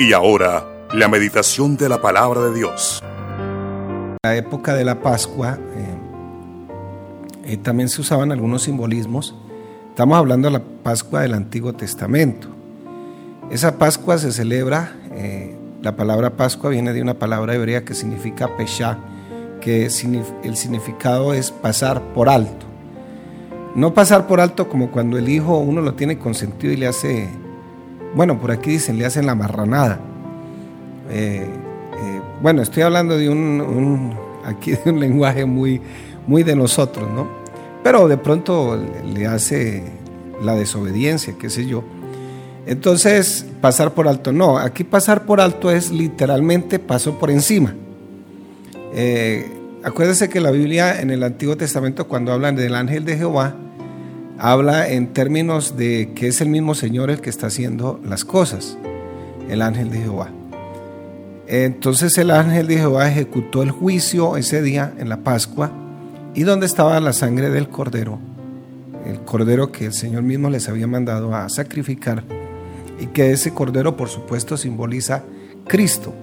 [0.00, 0.64] Y ahora,
[0.94, 3.02] la meditación de la palabra de Dios.
[4.22, 9.34] la época de la Pascua eh, eh, también se usaban algunos simbolismos.
[9.88, 12.46] Estamos hablando de la Pascua del Antiguo Testamento.
[13.50, 18.56] Esa Pascua se celebra, eh, la palabra Pascua viene de una palabra hebrea que significa
[18.56, 18.98] Peshá,
[19.60, 22.66] que el significado es pasar por alto.
[23.74, 27.28] No pasar por alto como cuando el hijo uno lo tiene consentido y le hace,
[28.14, 30.00] bueno, por aquí dicen, le hacen la marranada.
[31.10, 35.80] Eh, eh, bueno, estoy hablando de un, aquí de un lenguaje muy,
[36.26, 37.28] muy de nosotros, ¿no?
[37.82, 39.84] Pero de pronto le hace
[40.42, 41.84] la desobediencia, qué sé yo.
[42.66, 47.74] Entonces, pasar por alto, no, aquí pasar por alto es literalmente paso por encima.
[48.92, 49.50] Eh,
[49.82, 53.54] acuérdense que la Biblia en el Antiguo Testamento cuando hablan del ángel de Jehová,
[54.38, 58.78] habla en términos de que es el mismo Señor el que está haciendo las cosas,
[59.48, 60.30] el ángel de Jehová.
[61.46, 65.72] Entonces el ángel de Jehová ejecutó el juicio ese día en la Pascua
[66.34, 68.18] y donde estaba la sangre del cordero,
[69.06, 72.22] el cordero que el Señor mismo les había mandado a sacrificar
[73.00, 75.24] y que ese cordero por supuesto simboliza
[75.66, 76.14] Cristo.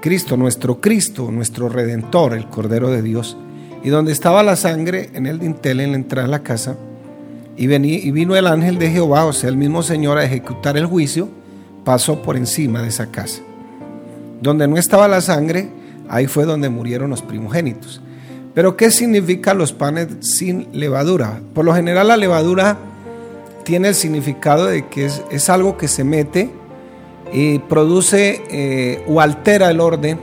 [0.00, 3.36] Cristo, nuestro Cristo, nuestro Redentor, el Cordero de Dios.
[3.82, 6.76] Y donde estaba la sangre en el dintel en la entrada de la casa,
[7.58, 11.28] y, vino el ángel de Jehová, o sea, el mismo Señor, a ejecutar el juicio,
[11.84, 13.40] pasó por encima de esa casa.
[14.40, 15.68] Donde no estaba la sangre,
[16.08, 18.00] ahí fue donde murieron los primogénitos.
[18.54, 21.40] Pero ¿qué significa los panes sin levadura?
[21.54, 22.78] Por lo general la levadura
[23.64, 26.50] tiene el significado de que es, algo que se mete
[27.32, 30.18] y produce eh, o altera el orden,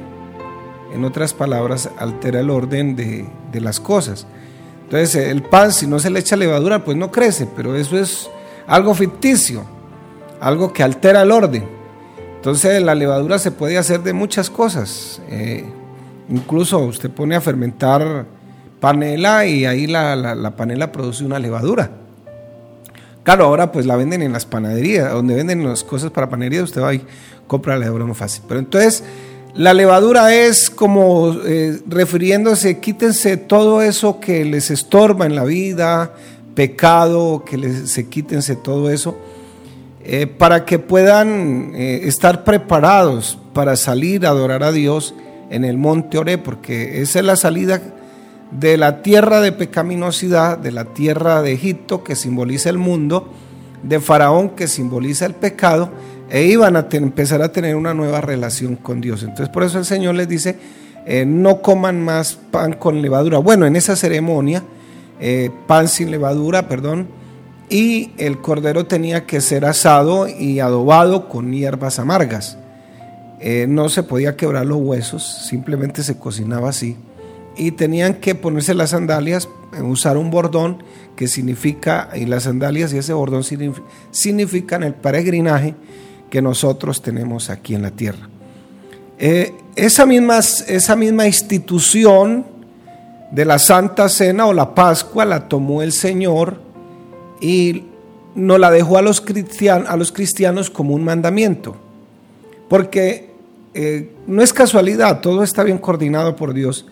[0.93, 4.25] en otras palabras, altera el orden de, de, las cosas.
[4.85, 8.29] Entonces, el pan, si no se le echa levadura, pues no crece, pero eso es
[8.67, 9.63] algo ficticio,
[10.39, 11.67] algo que altera el orden.
[12.35, 15.21] Entonces, la levadura se puede hacer de muchas cosas.
[15.29, 15.65] Eh,
[16.29, 18.25] incluso usted pone a fermentar
[18.79, 21.89] panela y ahí la, la, la panela produce una levadura.
[23.23, 26.83] Claro, ahora pues la venden en las panaderías, donde venden las cosas para panadería, usted
[26.83, 27.03] va y
[27.47, 28.43] compra la levadura muy fácil.
[28.47, 29.03] Pero entonces,
[29.55, 36.13] la levadura es como eh, refiriéndose, quítense todo eso que les estorba en la vida,
[36.55, 39.17] pecado, que les, se quítense todo eso,
[40.03, 45.15] eh, para que puedan eh, estar preparados para salir a adorar a Dios
[45.49, 47.81] en el monte Oré, porque esa es la salida
[48.51, 53.29] de la tierra de pecaminosidad, de la tierra de Egipto que simboliza el mundo,
[53.83, 55.91] de Faraón que simboliza el pecado,
[56.29, 59.23] e iban a empezar a tener una nueva relación con Dios.
[59.23, 60.57] Entonces por eso el Señor les dice,
[61.05, 63.37] eh, no coman más pan con levadura.
[63.37, 64.63] Bueno, en esa ceremonia,
[65.19, 67.07] eh, pan sin levadura, perdón,
[67.69, 72.57] y el cordero tenía que ser asado y adobado con hierbas amargas.
[73.39, 76.97] Eh, no se podía quebrar los huesos, simplemente se cocinaba así
[77.57, 79.49] y tenían que ponerse las sandalias,
[79.81, 80.83] usar un bordón
[81.15, 83.43] que significa, y las sandalias y ese bordón
[84.11, 85.75] significan el peregrinaje
[86.29, 88.29] que nosotros tenemos aquí en la tierra.
[89.17, 92.45] Eh, esa, misma, esa misma institución
[93.31, 96.59] de la Santa Cena o la Pascua la tomó el Señor
[97.41, 97.83] y
[98.35, 101.75] nos la dejó a los, cristianos, a los cristianos como un mandamiento.
[102.67, 103.29] Porque
[103.73, 106.85] eh, no es casualidad, todo está bien coordinado por Dios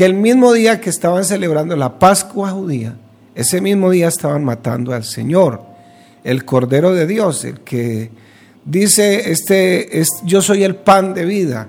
[0.00, 2.96] que el mismo día que estaban celebrando la Pascua judía,
[3.34, 5.62] ese mismo día estaban matando al Señor,
[6.24, 8.10] el Cordero de Dios, el que
[8.64, 11.68] dice, este, es, yo soy el pan de vida.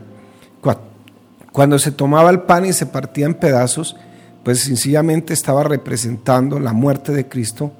[1.51, 3.97] Cuando se tomaba el pan y se partía en pedazos,
[4.43, 7.73] pues sencillamente estaba representando la muerte de Cristo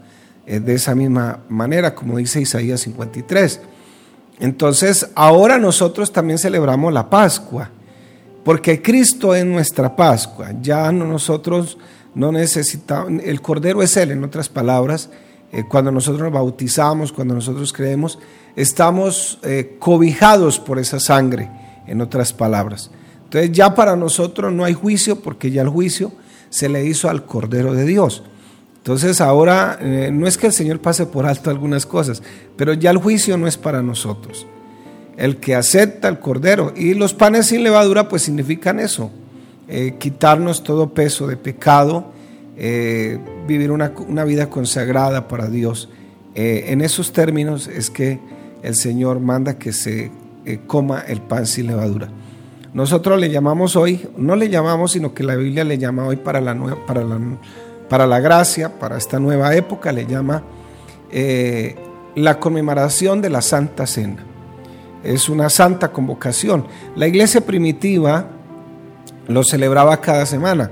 [0.45, 3.61] eh, de esa misma manera, como dice Isaías 53.
[4.39, 7.69] Entonces, ahora nosotros también celebramos la Pascua.
[8.43, 10.52] Porque Cristo es nuestra Pascua.
[10.61, 11.78] Ya nosotros
[12.13, 15.09] no necesitamos, el Cordero es Él, en otras palabras.
[15.51, 18.19] Eh, cuando nosotros nos bautizamos, cuando nosotros creemos,
[18.55, 21.49] estamos eh, cobijados por esa sangre,
[21.87, 22.89] en otras palabras.
[23.25, 26.11] Entonces ya para nosotros no hay juicio porque ya el juicio
[26.49, 28.23] se le hizo al Cordero de Dios.
[28.77, 32.23] Entonces ahora eh, no es que el Señor pase por alto algunas cosas,
[32.55, 34.47] pero ya el juicio no es para nosotros
[35.17, 36.73] el que acepta el cordero.
[36.75, 39.11] Y los panes sin levadura pues significan eso,
[39.99, 42.11] quitarnos todo peso de pecado,
[42.57, 43.89] eh, vivir una,
[44.25, 45.89] vida consagrada para Dios.
[46.35, 48.19] Eh, en esos términos es que
[48.63, 50.11] el Señor manda que se
[50.67, 52.09] coma el pan sin levadura.
[52.73, 56.39] Nosotros le llamamos hoy, no le llamamos, sino que la Biblia le llama hoy para
[56.39, 57.19] la, nueva, para la,
[57.89, 60.43] para la gracia, para esta nueva época, le llama
[62.15, 64.23] la conmemoración de la Santa Cena.
[65.03, 66.65] es una santa convocación.
[66.95, 68.27] La iglesia primitiva
[69.27, 70.71] lo celebraba cada semana.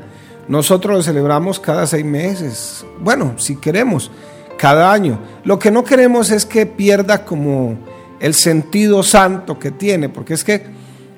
[0.49, 2.83] Nosotros lo celebramos cada seis meses.
[2.99, 4.09] Bueno, si queremos,
[4.57, 5.19] cada año.
[5.43, 7.77] Lo que no queremos es que pierda como
[8.19, 10.63] el sentido santo que tiene, porque es que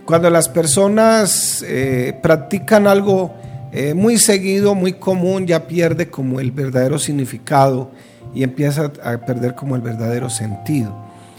[0.04, 3.33] cuando las personas eh, practican algo
[3.72, 7.89] eh, muy seguido, muy común, ya pierde como el verdadero significado
[8.36, 10.94] y empieza a perder como el verdadero sentido.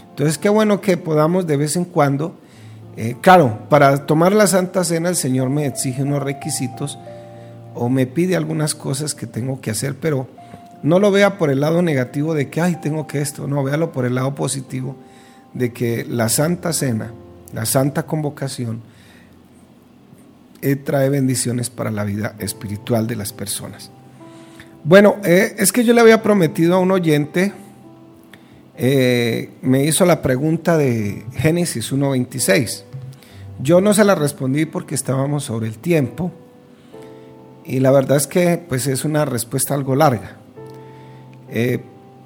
[0.09, 2.39] Entonces, qué bueno que podamos de vez en cuando,
[2.97, 6.97] eh, claro, para tomar la Santa Cena el Señor me exige unos requisitos
[7.75, 10.27] o me pide algunas cosas que tengo que hacer, pero
[10.83, 13.91] no lo vea por el lado negativo de que, ay, tengo que esto, no, véalo
[13.91, 14.95] por el lado positivo
[15.53, 17.13] de que la Santa Cena,
[17.53, 18.81] la Santa Convocación,
[20.61, 23.91] eh, trae bendiciones para la vida espiritual de las personas.
[24.83, 27.53] Bueno, eh, es que yo le había prometido a un oyente,
[28.75, 32.83] eh, me hizo la pregunta de Génesis 1.26.
[33.61, 36.31] Yo no se la respondí porque estábamos sobre el tiempo
[37.65, 40.37] y la verdad es que pues es una respuesta algo larga.
[41.49, 41.79] Eh,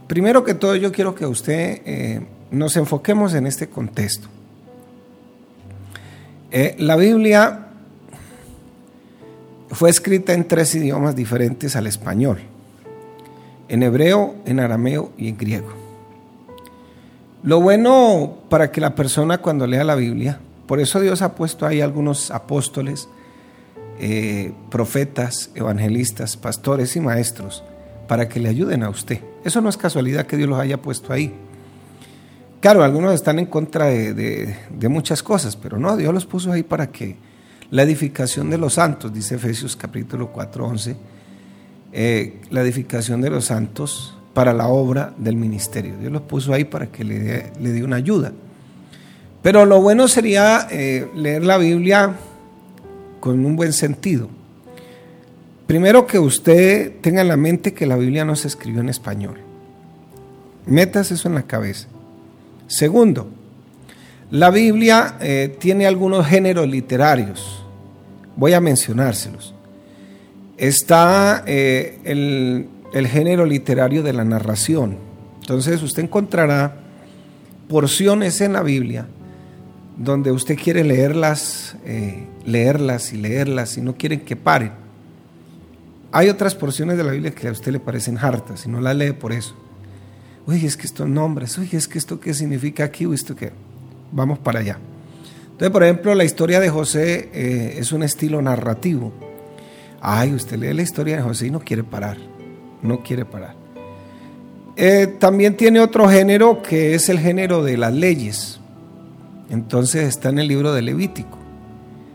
[0.07, 4.29] primero que todo yo quiero que usted nos enfoquemos en este contexto.
[6.77, 7.67] la Biblia
[9.71, 12.39] fue escrita en tres idiomas diferentes al español,
[13.67, 15.73] en hebreo, en arameo y en griego.
[17.43, 21.65] Lo bueno para que la persona cuando lea la Biblia, por eso Dios ha puesto
[21.65, 23.07] ahí algunos apóstoles,
[23.99, 27.63] eh, profetas, evangelistas, pastores y maestros,
[28.07, 29.19] para que le ayuden a usted.
[29.43, 31.33] Eso no es casualidad que Dios los haya puesto ahí.
[32.59, 36.87] Claro, algunos están en contra de muchas cosas, pero no, Dios los puso ahí para
[36.87, 37.15] que
[37.69, 40.95] la edificación de los santos, dice Efesios capítulo 4, 11,
[41.91, 45.97] eh, la edificación de los santos para la obra del ministerio.
[45.99, 48.31] Dios los puso ahí para que le dé le una ayuda.
[49.41, 52.13] Pero lo bueno sería eh, leer la Biblia
[53.19, 54.29] con un buen sentido.
[55.67, 59.37] Primero que usted tenga en la mente que la Biblia no se escribió en español.
[60.65, 61.87] Metas eso en la cabeza.
[62.67, 63.29] Segundo,
[64.31, 67.63] la Biblia eh, tiene algunos géneros literarios.
[68.35, 69.53] Voy a mencionárselos.
[70.57, 74.97] Está eh, el, género literario de la narración.
[75.41, 76.75] Entonces usted encontrará
[77.69, 79.07] porciones en la Biblia
[79.97, 84.71] donde usted quiere leerlas, eh, leerlas y leerlas y no quieren que paren.
[86.11, 88.95] Hay otras porciones de la Biblia que a usted le parecen hartas y no las
[88.95, 89.55] lee por eso.
[90.45, 93.51] Oye, es que estos nombres, oye, es que esto qué significa aquí o esto qué
[94.11, 94.79] vamos para allá.
[95.43, 99.11] Entonces, por ejemplo, la historia de José eh, es un estilo narrativo.
[99.99, 102.17] Ay, usted lee la historia de José y no quiere parar,
[102.83, 103.55] no quiere parar.
[104.75, 108.56] Eh, también tiene otro género que es el género de las leyes.
[109.49, 111.37] Entonces está en el libro de Levítico.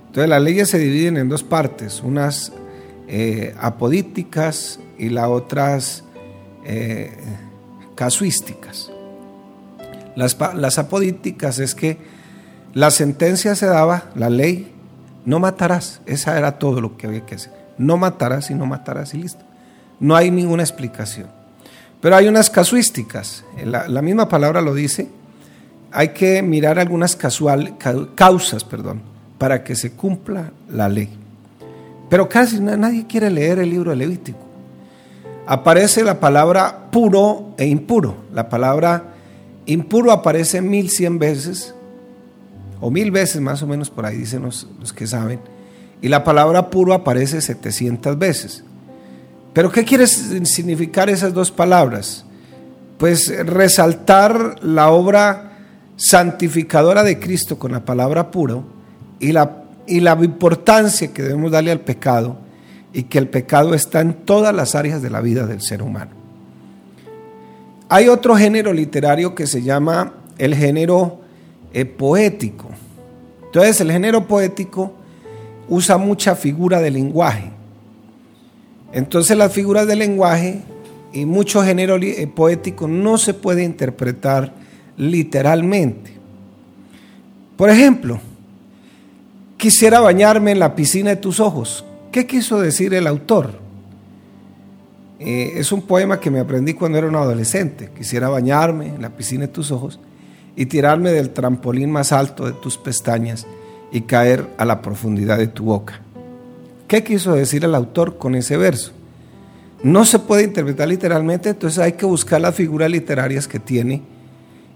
[0.07, 2.53] Entonces las leyes se dividen en dos partes, unas
[3.09, 6.05] eh, apodíticas y las otras
[7.95, 8.91] casuísticas.
[10.15, 11.99] Las, apodíticas es que
[12.75, 14.73] la sentencia se daba, la ley,
[15.25, 16.01] no matarás.
[16.07, 17.53] Esa era todo lo que había que hacer.
[17.79, 19.45] No matarás y no matarás y listo.
[20.01, 21.29] No hay ninguna explicación.
[22.01, 23.45] Pero hay unas casuísticas.
[23.65, 25.09] La misma palabra lo dice.
[25.93, 27.77] Hay que mirar algunas casual,
[28.15, 29.03] causas perdón,
[29.39, 31.09] para que se cumpla la ley.
[32.09, 34.39] Pero casi nadie quiere leer el libro de Levítico.
[35.47, 38.17] Aparece la palabra puro e impuro.
[38.33, 39.13] La palabra
[39.67, 41.75] Impuro aparece mil cien veces,
[42.81, 45.41] o mil veces más o menos por ahí dicen los, que saben,
[46.01, 48.65] y la palabra puro aparece 700 veces.
[49.53, 52.25] Pero ¿qué quiere significar esas dos palabras?
[52.99, 55.52] Pues resaltar la obra
[56.03, 58.65] santificadora de Cristo con la palabra puro
[59.21, 62.39] y la, y la importancia que debemos darle al pecado
[62.93, 66.11] y que el pecado está en todas las áreas de la vida del ser humano.
[67.89, 71.21] Hay otro género literario que se llama el género
[71.73, 72.69] eh, poético.
[73.45, 74.95] Entonces el género poético
[75.69, 77.53] usa mucha figura de lenguaje.
[78.93, 80.63] Entonces las figuras de lenguaje
[81.13, 84.62] y mucho género eh, poético no se puede interpretar
[85.11, 86.13] literalmente.
[87.57, 88.21] Por ejemplo,
[89.57, 91.85] quisiera bañarme en la piscina de tus ojos.
[92.13, 93.55] ¿Qué quiso decir el autor?
[95.19, 97.91] Eh, es un poema que me aprendí cuando era un adolescente.
[97.97, 99.99] Quisiera bañarme en la piscina de tus ojos
[100.55, 103.47] y tirarme del trampolín más alto de tus pestañas
[103.91, 106.01] y caer a la profundidad de tu boca.
[106.87, 108.93] ¿Qué quiso decir el autor con ese verso?
[109.83, 114.12] No se puede interpretar literalmente, entonces hay que buscar las figuras literarias que tiene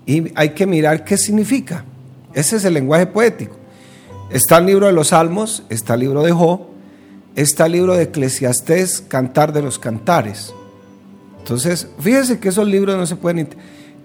[0.06, 1.84] y hay que mirar qué significa.
[2.32, 3.56] Ese es el lenguaje poético.
[4.30, 6.60] Está el libro de los Salmos, está el libro de Job,
[7.34, 10.54] está el libro de Eclesiastés, Cantar de los Cantares.
[11.38, 13.48] Entonces, fíjese que esos libros no se pueden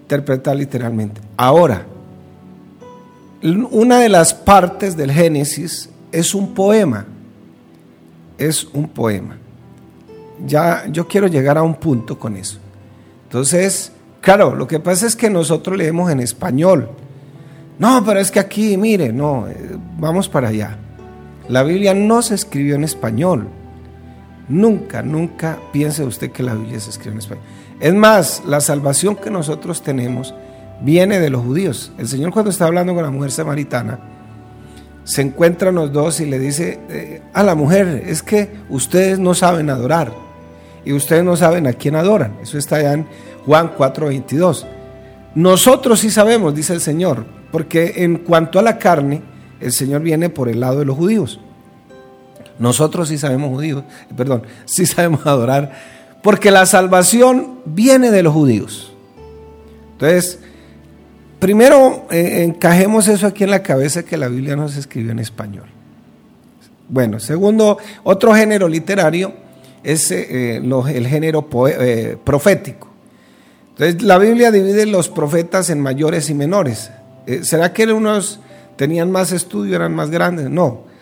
[0.02, 1.20] interpretar literalmente.
[1.36, 1.86] Ahora,
[3.42, 7.06] una de las partes del Génesis es un poema.
[8.38, 9.38] Es un poema.
[10.46, 12.58] Ya yo quiero llegar a un punto con eso.
[13.24, 13.91] Entonces,
[14.22, 16.88] claro, lo que pasa es que nosotros leemos en español.
[17.78, 20.78] No, pero es que aquí, mire, no, eh, vamos para allá.
[21.48, 23.48] La Biblia no se escribió en español.
[24.48, 27.44] Nunca, nunca piense usted que la Biblia se escribió en español.
[27.80, 30.34] Es más, la salvación que nosotros tenemos
[30.82, 31.92] viene de los judíos.
[31.98, 33.98] El Señor cuando está hablando con la mujer samaritana,
[35.04, 39.34] se encuentran los dos y le dice eh, a la mujer, es que ustedes no
[39.34, 40.12] saben adorar
[40.84, 42.36] y ustedes no saben a quién adoran.
[42.42, 43.06] Eso está allá en
[43.46, 44.66] Juan 4:22.
[45.34, 49.22] Nosotros sí sabemos, dice el Señor, porque en cuanto a la carne,
[49.60, 51.40] el Señor viene por el lado de los judíos.
[52.58, 53.84] Nosotros sí sabemos judíos,
[54.16, 55.72] perdón, sí sabemos adorar,
[56.22, 58.92] porque la salvación viene de los judíos.
[59.92, 60.38] Entonces,
[61.38, 65.18] primero eh, encajemos eso aquí en la cabeza que la Biblia no se escribió en
[65.18, 65.66] español.
[66.88, 69.32] Bueno, segundo, otro género literario
[69.82, 72.91] es eh, el género eh, profético.
[73.82, 76.90] Entonces, la Biblia divide los profetas en mayores y menores.
[77.42, 78.40] ¿Será que unos
[78.76, 80.50] tenían más estudio, eran más grandes?
[80.50, 80.92] No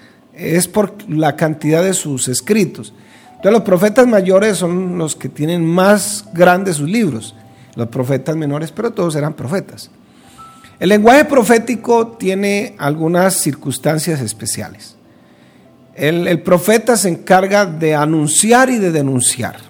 [0.40, 2.92] es por la cantidad de sus escritos.
[3.28, 7.34] Entonces los profetas mayores son los que tienen más grandes sus libros,
[7.74, 9.90] los profetas menores, pero todos eran profetas.
[10.78, 14.96] El lenguaje profético tiene algunas circunstancias especiales.
[15.94, 19.69] El, el, profeta se encarga de anunciar y de denunciar.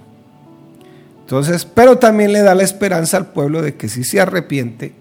[1.30, 4.94] Entonces, pero también le da la esperanza al pueblo de que si se arrepiente,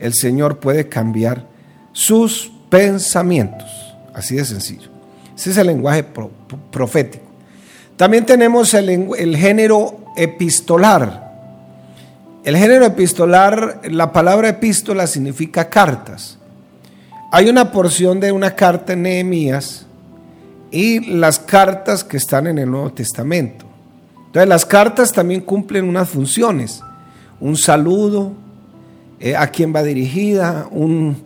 [0.00, 1.46] el Señor puede cambiar
[1.92, 3.70] sus pensamientos.
[4.12, 4.90] Así de sencillo.
[5.36, 6.04] Ese es el lenguaje
[6.72, 7.26] profético.
[7.96, 11.30] También tenemos el, género epistolar.
[12.42, 16.38] El género epistolar, la palabra epístola significa cartas.
[17.30, 19.86] Hay una porción de una carta en Nehemías
[20.72, 23.67] y las cartas que están en el Nuevo Testamento.
[24.46, 26.82] Las cartas también cumplen unas funciones.
[27.40, 28.32] Un saludo,
[29.20, 31.16] eh, a quién va dirigida, un,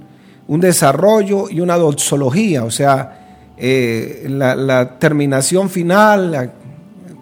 [0.48, 3.22] un desarrollo y una doxología, o sea,
[3.56, 6.52] eh, la, terminación final,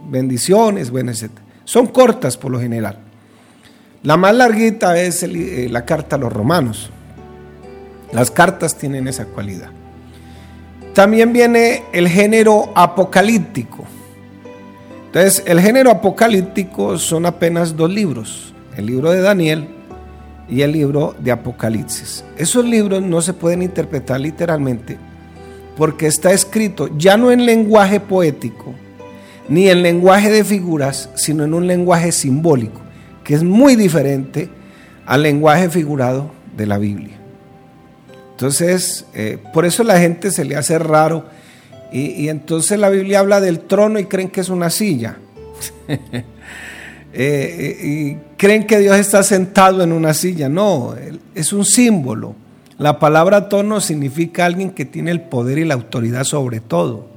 [0.08, 1.30] bendiciones, bueno, etc.
[1.64, 2.98] Son cortas por lo general.
[4.02, 6.90] La más larguita es eh, la carta a los romanos.
[8.12, 9.70] Las cartas tienen esa cualidad.
[10.94, 13.84] También viene el género apocalíptico.
[15.10, 19.66] Entonces, el género apocalíptico son apenas dos libros, el libro de Daniel
[20.48, 22.24] y el libro de Apocalipsis.
[22.38, 24.98] Esos libros no se pueden interpretar literalmente
[25.76, 28.72] porque está escrito ya no en lenguaje poético,
[29.48, 32.80] ni en lenguaje de figuras, sino en un lenguaje simbólico,
[33.24, 34.48] que es muy diferente
[35.06, 37.18] al lenguaje figurado de la Biblia.
[38.30, 41.24] Entonces, eh, por eso la gente se le hace raro
[41.92, 45.16] y, entonces la Biblia habla del trono y creen que es una silla.
[47.12, 50.48] Eh, y creen que Dios está sentado en una silla.
[50.48, 50.94] No,
[51.34, 52.36] es un símbolo.
[52.78, 57.08] La palabra tono significa alguien que tiene el poder y la autoridad sobre todo.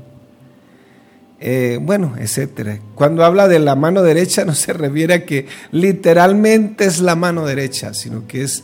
[1.39, 2.79] Eh, bueno, etcétera.
[2.95, 7.45] Cuando habla de la mano derecha no se refiere a que literalmente es la mano
[7.45, 8.63] derecha, sino que es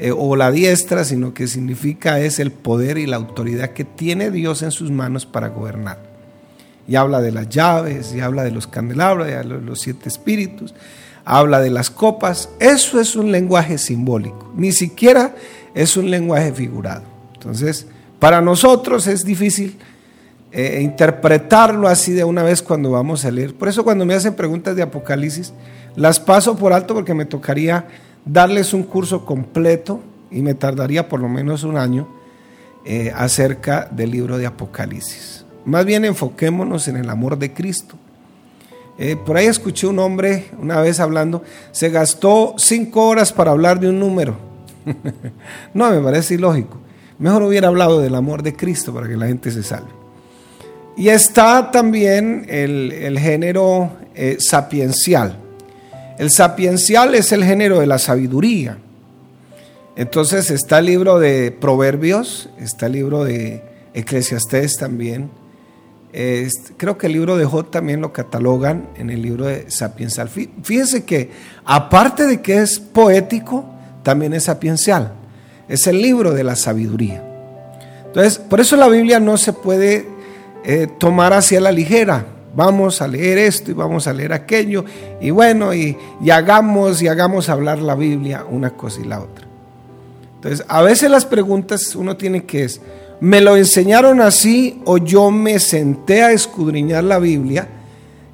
[0.00, 4.30] eh, o la diestra, sino que significa es el poder y la autoridad que tiene
[4.30, 5.98] Dios en sus manos para gobernar.
[6.88, 10.74] Y habla de las llaves, y habla de los candelabros, de los siete espíritus,
[11.26, 12.48] habla de las copas.
[12.58, 14.50] Eso es un lenguaje simbólico.
[14.56, 15.34] Ni siquiera
[15.74, 17.02] es un lenguaje figurado.
[17.34, 17.86] Entonces,
[18.18, 19.76] para nosotros es difícil
[20.52, 23.54] eh, interpretarlo así de una vez cuando vamos a leer.
[23.54, 25.52] Por eso cuando me hacen preguntas de Apocalipsis,
[25.94, 27.86] las paso por alto porque me tocaría
[28.24, 30.00] darles un curso completo
[30.30, 32.08] y me tardaría por lo menos un año
[32.84, 35.44] eh, acerca del libro de Apocalipsis.
[35.64, 37.96] Más bien enfoquémonos en el amor de Cristo.
[38.98, 43.80] Eh, por ahí escuché un hombre una vez hablando, se gastó cinco horas para hablar
[43.80, 44.50] de un número
[45.74, 46.78] no, me parece ilógico.
[47.18, 49.90] Mejor hubiera hablado del amor de Cristo para que la gente se salve.
[50.96, 55.38] Y está también el, género eh, sapiencial.
[56.20, 58.76] El sapiencial es el género de la sabiduría.
[59.96, 65.30] Entonces está el libro de Proverbios, está el libro de Eclesiastés también.
[66.76, 70.28] creo que el libro de Job también lo catalogan en el libro de sapiencial.
[70.28, 71.30] Fíjense que
[71.64, 73.64] aparte de que es poético,
[74.02, 75.14] también es sapiencial.
[75.70, 77.24] es el libro de la sabiduría.
[78.04, 80.06] Entonces, por eso la Biblia no se puede
[80.64, 82.26] eh, tomar hacia la ligera.
[82.54, 84.84] Vamos a leer esto y vamos a leer aquello.
[85.20, 85.96] Y bueno, y,
[86.30, 89.46] hagamos y hagamos hablar la Biblia una cosa y la otra.
[90.36, 92.80] Entonces, a veces las preguntas uno tiene que es,
[93.20, 97.68] ¿me lo enseñaron así o yo me senté a escudriñar la Biblia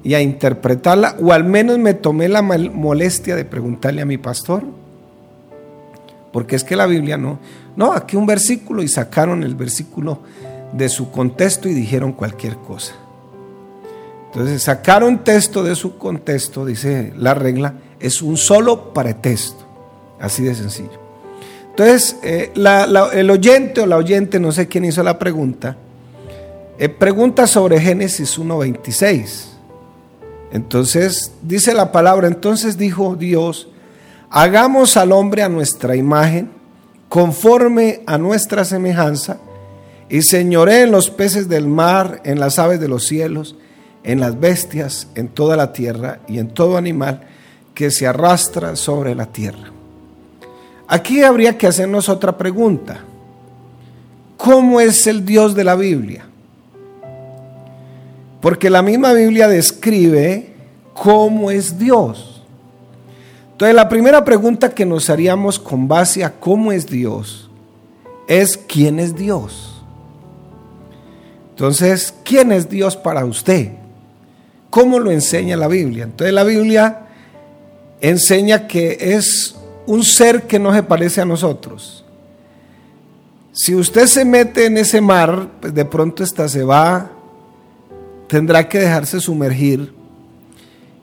[0.03, 4.63] y a interpretarla o al menos me tomé la molestia de preguntarle a mi pastor?
[6.31, 7.39] Porque es que la Biblia no,
[7.75, 10.21] no, aquí un versículo y sacaron el versículo
[10.71, 12.95] de su contexto y dijeron cualquier cosa.
[14.27, 19.65] Entonces sacaron texto de su contexto, dice la regla, es un solo pretexto,
[20.19, 21.07] así de sencillo.
[21.69, 22.51] Entonces, eh,
[23.13, 25.77] el oyente o la oyente, no sé quién hizo la pregunta,
[26.79, 29.49] eh, pregunta sobre Génesis 1.26.
[30.51, 33.67] Entonces, dice la palabra, entonces dijo Dios,
[34.29, 36.49] hagamos al hombre a nuestra imagen,
[37.09, 39.37] conforme a nuestra semejanza,
[40.09, 43.55] y señoré en los peces del mar, en las aves de los cielos,
[44.07, 47.23] en las bestias, en toda la tierra y en todo animal
[47.75, 49.69] que se arrastra sobre la tierra.
[50.87, 53.01] Aquí habría que hacernos otra pregunta.
[54.37, 56.25] ¿Cómo es el Dios de la Biblia?
[58.39, 60.53] Porque la misma Biblia describe
[60.93, 62.43] cómo es Dios.
[63.51, 67.49] Entonces la primera pregunta que nos haríamos con base a cómo es Dios
[68.29, 69.83] es ¿quién es Dios?
[71.49, 73.71] Entonces, ¿quién es Dios para usted?
[74.77, 76.03] ¿Cómo lo enseña la Biblia?
[76.03, 77.07] Entonces la Biblia
[77.99, 79.55] enseña que es
[79.87, 82.05] un ser que no se parece a nosotros.
[83.53, 87.09] Si usted se mete en ese mar, pues de pronto esta se va,
[88.27, 89.95] tendrá que dejarse sumergir.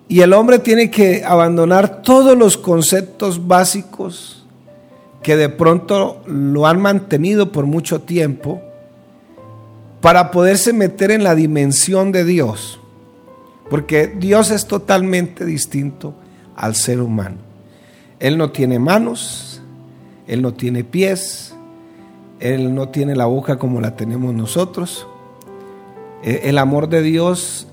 [0.07, 4.47] Y el hombre tiene que abandonar todos los conceptos básicos
[5.21, 8.63] que de pronto lo han mantenido por mucho tiempo
[10.00, 12.78] para poderse meter en la dimensión de Dios.
[13.71, 16.15] Porque Dios es totalmente distinto
[16.57, 17.37] al ser humano.
[18.21, 19.61] Él no tiene manos,
[20.27, 21.55] Él no tiene pies,
[22.41, 25.07] Él no tiene la boca como la tenemos nosotros.
[26.23, 27.67] E, el amor de Dios,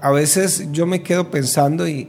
[0.00, 2.08] a veces yo me quedo pensando y,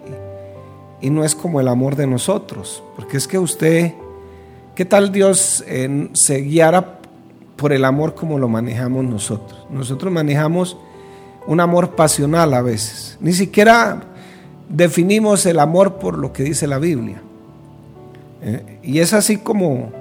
[1.01, 3.93] y no es como el amor de nosotros, porque es que usted,
[4.75, 5.63] ¿qué tal Dios
[6.13, 6.99] se guiara
[7.55, 9.67] por el amor como lo manejamos nosotros?
[9.69, 10.77] Nosotros manejamos
[11.47, 14.01] un amor pasional a veces, ni siquiera
[14.69, 17.21] definimos el amor por lo que dice la Biblia.
[18.41, 19.91] Eh, y es así como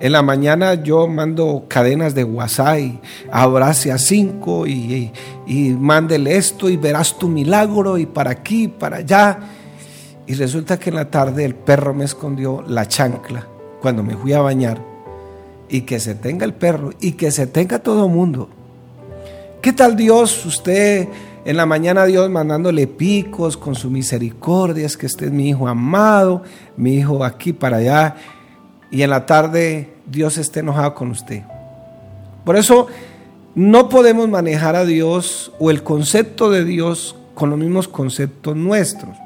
[0.00, 5.12] en la mañana yo mando cadenas de WhatsApp y abrace a cinco y,
[5.46, 9.38] y, mándele esto y verás tu milagro y para aquí, para allá.
[10.26, 13.46] Y resulta que en la tarde el perro me escondió la chancla
[13.80, 14.80] cuando me fui a bañar.
[15.68, 18.48] Y que se tenga el perro y que se tenga todo el mundo.
[19.64, 20.44] ¿Qué tal Dios?
[20.44, 21.08] Usted
[21.46, 25.66] en la mañana Dios mandándole picos con su misericordia, es que este es mi hijo
[25.66, 26.42] amado,
[26.76, 28.14] mi hijo aquí para allá.
[28.90, 31.44] Y en la tarde Dios esté enojado con usted.
[32.44, 32.88] Por eso
[33.54, 39.16] no podemos manejar a Dios o el concepto de Dios con los mismos conceptos nuestros.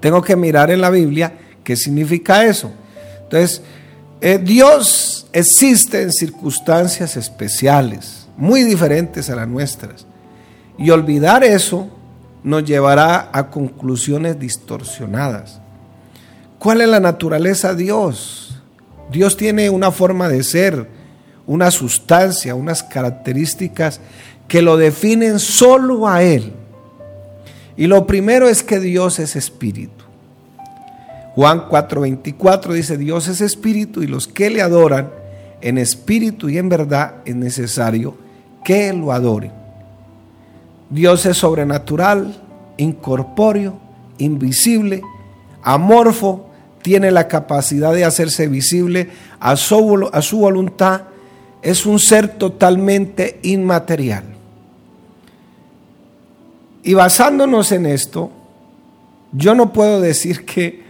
[0.00, 1.32] Tengo que mirar en la Biblia
[1.64, 2.70] qué significa eso.
[3.22, 3.62] Entonces,
[4.20, 10.06] eh, Dios existe en circunstancias especiales, muy diferentes a las nuestras.
[10.78, 11.88] Y olvidar eso
[12.42, 15.60] nos llevará a conclusiones distorsionadas.
[16.58, 18.62] ¿Cuál es la naturaleza de Dios?
[19.10, 20.88] Dios tiene una forma de ser,
[21.46, 24.00] una sustancia, unas características
[24.48, 26.52] que lo definen solo a Él.
[27.76, 30.04] Y lo primero es que Dios es espíritu.
[31.34, 35.10] Juan 4:24 dice, Dios es espíritu y los que le adoran
[35.60, 38.25] en espíritu y en verdad es necesario
[38.66, 39.52] que lo adoren.
[40.90, 42.34] Dios es sobrenatural,
[42.76, 43.78] incorpóreo,
[44.18, 45.02] invisible,
[45.62, 46.48] amorfo,
[46.82, 51.02] tiene la capacidad de hacerse visible a su, a su voluntad,
[51.62, 54.24] es un ser totalmente inmaterial.
[56.82, 58.32] Y basándonos en esto,
[59.30, 60.82] yo no puedo decir que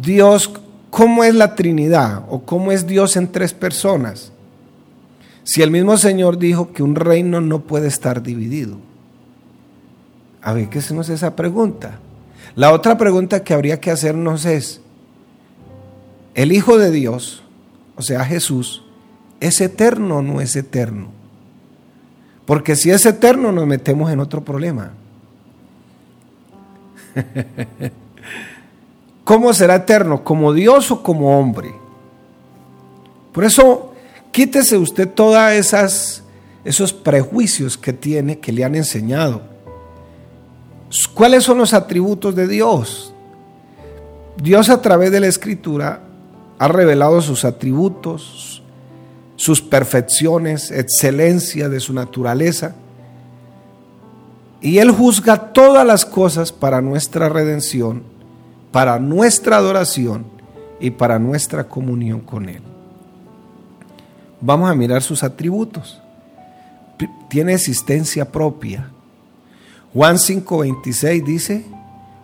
[0.00, 0.48] Dios,
[0.90, 2.22] ¿cómo es la Trinidad?
[2.28, 4.30] ¿O cómo es Dios en tres personas?
[5.46, 8.78] Si el mismo Señor dijo que un reino no puede estar dividido.
[10.42, 12.00] A ver, ¿qué hacemos esa pregunta?
[12.56, 14.80] La otra pregunta que habría que hacernos es,
[16.34, 17.44] ¿el Hijo de Dios,
[17.94, 18.82] o sea Jesús,
[19.38, 21.10] es eterno o no es eterno?
[22.44, 24.94] Porque si es eterno nos metemos en otro problema.
[29.22, 30.24] ¿Cómo será eterno?
[30.24, 31.72] ¿Como Dios o como hombre?
[33.32, 33.85] Por eso,
[34.36, 36.22] quítese usted todas esas
[36.62, 39.40] esos prejuicios que tiene que le han enseñado.
[41.14, 43.14] ¿Cuáles son los atributos de Dios?
[44.36, 46.02] Dios a través de la escritura
[46.58, 48.62] ha revelado sus atributos,
[49.36, 52.74] sus perfecciones, excelencia de su naturaleza.
[54.60, 58.02] Y Él juzga todas las cosas para nuestra redención,
[58.70, 60.26] para nuestra adoración
[60.78, 62.75] y para nuestra comunión con Él.
[64.40, 66.00] Vamos a mirar sus atributos.
[67.28, 68.90] Tiene existencia propia.
[69.92, 71.64] Juan 5:26 dice,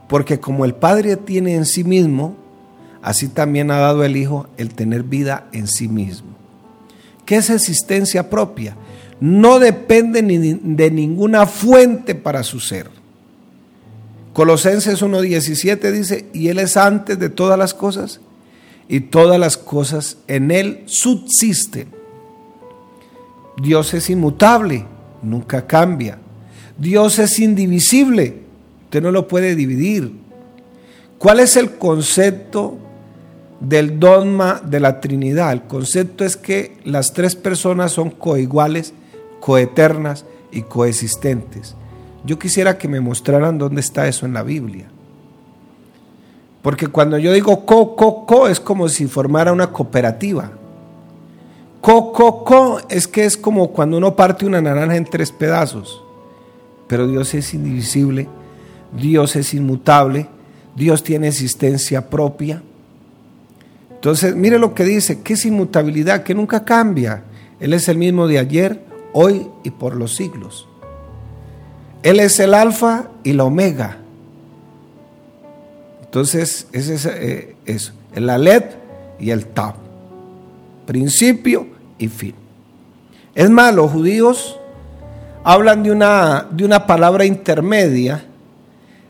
[0.09, 2.37] porque como el Padre tiene en sí mismo,
[3.01, 6.29] así también ha dado el Hijo el tener vida en sí mismo.
[7.25, 8.77] ¿Qué es existencia propia?
[9.21, 12.91] No depende de ninguna fuente para su ser.
[14.33, 18.21] Colosenses 1.17 dice, y Él es antes de todas las cosas,
[18.89, 22.02] y todas las cosas en Él subsisten.
[23.63, 24.85] Dios es inmutable,
[25.23, 26.19] nunca cambia.
[26.77, 28.43] Dios es indivisible,
[28.85, 30.13] usted no lo puede dividir.
[31.17, 32.79] ¿Cuál es el concepto
[33.63, 35.53] del dogma de la Trinidad.
[35.53, 38.93] El concepto es que las tres personas son coiguales,
[39.41, 41.77] coeternas y coexistentes.
[42.25, 44.89] Yo quisiera que me mostraran dónde está eso en la Biblia.
[46.61, 50.53] Porque cuando yo digo co, co, co, es como si formara una cooperativa.
[51.83, 56.01] Co, co, co es que es como cuando uno parte una naranja en tres pedazos.
[56.87, 58.29] Pero Dios es indivisible,
[58.97, 60.29] Dios es inmutable,
[60.77, 62.63] Dios tiene existencia propia.
[63.91, 67.25] Entonces, mire lo que dice, que es inmutabilidad, que nunca cambia.
[67.59, 70.69] Él es el mismo de ayer, hoy y por los siglos.
[72.05, 73.99] Él es el alfa y la omega.
[76.05, 78.77] Entonces, es eh, eso, el alet
[79.19, 79.82] y el tab.
[80.87, 81.67] Principio
[81.99, 82.35] y fin.
[83.35, 84.59] Es más, los judíos
[85.45, 88.25] hablan de una, de una palabra intermedia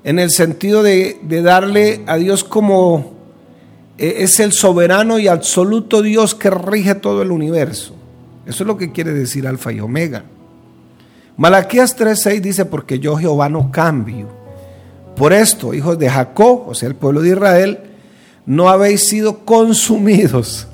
[0.05, 3.13] en el sentido de, de darle a Dios como
[3.99, 7.95] e, es el soberano y absoluto Dios que rige todo el universo.
[8.47, 10.25] Eso es lo que quiere decir alfa y omega.
[11.37, 14.29] Malaquías 3:6 dice, porque yo Jehová no cambio.
[15.17, 17.79] Por esto, hijos de Jacob, o sea, el pueblo de Israel,
[18.47, 20.67] no habéis sido consumidos,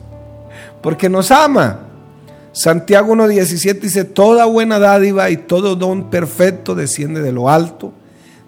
[0.83, 1.81] porque nos ama.
[2.53, 7.93] Santiago 1.17 dice, toda buena dádiva y todo don perfecto desciende de lo alto,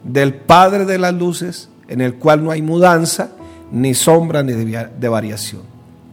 [0.05, 3.31] del Padre de las luces, en el cual no hay mudanza
[3.71, 5.63] ni sombra ni de variación.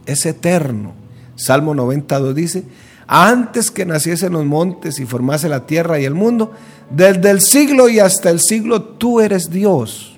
[0.06, 0.92] Es eterno.
[1.34, 2.64] Salmo 92 dice,
[3.06, 6.52] antes que naciesen los montes y formase la tierra y el mundo,
[6.90, 10.16] desde el siglo y hasta el siglo tú eres Dios.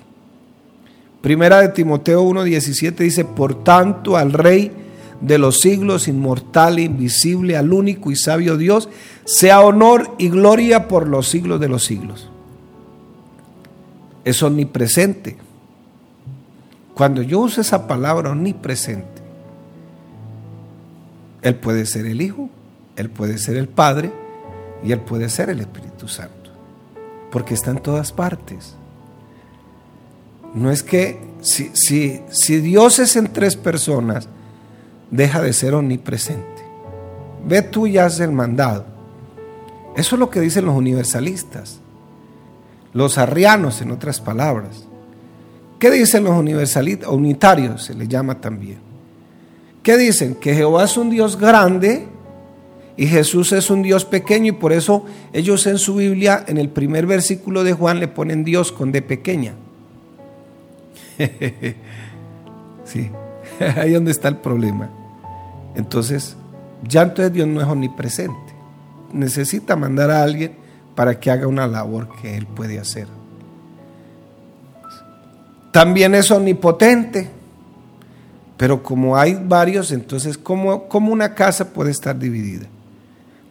[1.21, 4.71] Primera de Timoteo 1:17 dice, por tanto al Rey
[5.21, 8.89] de los siglos, inmortal invisible, al único y sabio Dios,
[9.25, 12.29] sea honor y gloria por los siglos de los siglos.
[14.23, 15.37] Es omnipresente
[16.93, 19.21] cuando yo uso esa palabra omnipresente,
[21.41, 22.49] Él puede ser el Hijo,
[22.95, 24.11] Él puede ser el Padre
[24.83, 26.51] y Él puede ser el Espíritu Santo,
[27.31, 28.75] porque está en todas partes.
[30.53, 34.27] No es que si, si, si Dios es en tres personas,
[35.11, 36.63] deja de ser omnipresente.
[37.45, 38.85] Ve tú y haz el mandado.
[39.95, 41.79] Eso es lo que dicen los universalistas,
[42.93, 44.87] los arrianos en otras palabras.
[45.79, 47.83] ¿Qué dicen los universalistas, unitarios?
[47.83, 48.79] Se les llama también.
[49.83, 50.35] ¿Qué dicen?
[50.35, 52.07] Que Jehová es un Dios grande
[52.95, 56.69] y Jesús es un Dios pequeño y por eso ellos en su Biblia, en el
[56.69, 59.55] primer versículo de Juan, le ponen Dios con D pequeña.
[62.85, 63.09] sí,
[63.75, 65.00] ahí donde está el problema.
[65.75, 66.35] Entonces,
[66.87, 68.53] ya entonces Dios no es omnipresente.
[69.13, 70.53] Necesita mandar a alguien
[70.95, 73.07] para que haga una labor que Él puede hacer.
[75.71, 77.29] También es omnipotente.
[78.57, 82.67] Pero como hay varios, entonces, ¿cómo, ¿cómo, una casa puede estar dividida?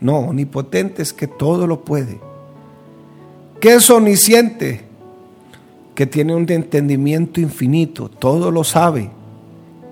[0.01, 2.21] No, omnipotente es que todo lo puede.
[3.61, 4.83] ¿Qué es omnisciente?
[5.97, 9.11] Que tiene un entendimiento infinito, todo lo sabe.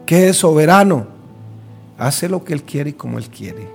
[0.06, 1.17] ¿Qué es soberano?
[1.98, 3.68] Hace lo que Él quiere y como Él quiere.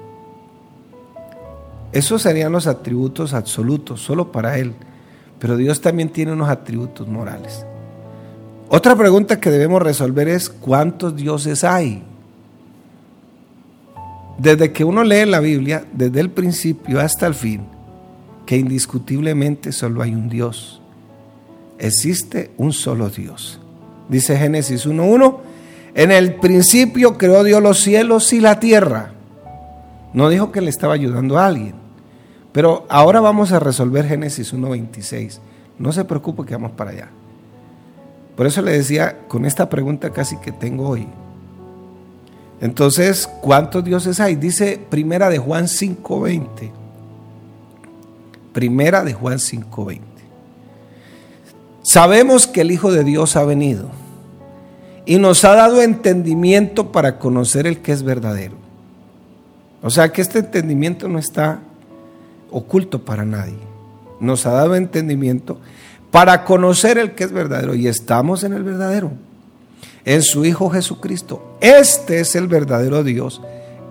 [1.91, 4.73] Esos serían los atributos absolutos, solo para Él.
[5.39, 7.65] Pero Dios también tiene unos atributos morales.
[8.69, 12.01] Otra pregunta que debemos resolver es ¿cuántos dioses hay?
[14.39, 17.67] Desde que uno lee la Biblia, desde el principio hasta el fin,
[18.47, 20.81] que indiscutiblemente solo hay un Dios.
[21.77, 23.59] Existe un solo Dios.
[24.09, 25.37] Dice Génesis 1.1,
[25.95, 29.11] en el principio creó Dios los cielos y la tierra.
[30.13, 31.75] No dijo que le estaba ayudando a alguien.
[32.51, 35.39] Pero ahora vamos a resolver Génesis 1.26.
[35.79, 37.09] No se preocupe que vamos para allá.
[38.35, 41.07] Por eso le decía con esta pregunta casi que tengo hoy.
[42.61, 44.35] Entonces, ¿cuántos dioses hay?
[44.35, 46.71] Dice Primera de Juan 5.20.
[48.53, 49.99] Primera de Juan 5.20.
[51.81, 53.89] Sabemos que el Hijo de Dios ha venido
[55.05, 58.55] y nos ha dado entendimiento para conocer el que es verdadero.
[59.81, 61.59] O sea que este entendimiento no está
[62.51, 63.57] oculto para nadie.
[64.19, 65.59] Nos ha dado entendimiento
[66.09, 69.11] para conocer el que es verdadero y estamos en el verdadero,
[70.05, 71.57] en su Hijo Jesucristo.
[71.59, 73.41] Este es el verdadero Dios